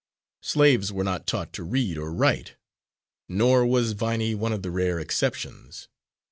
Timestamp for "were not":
0.91-1.27